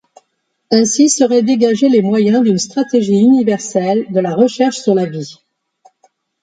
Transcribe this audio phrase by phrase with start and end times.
[0.71, 5.37] Ainsi seraient dégagés les moyens d'une stratégie universelle de la recherche sur la vie.